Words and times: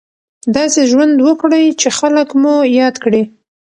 داسې 0.55 0.81
ژوند 0.91 1.15
وکړئ 1.27 1.65
چې 1.79 1.89
خلک 1.99 2.29
مو 2.41 2.55
یاد 2.79 2.95
کړي. 3.03 3.23